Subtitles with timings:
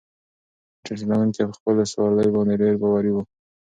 [0.77, 3.17] موټر چلونکی په خپلو سوارلۍ باندې ډېر باوري و.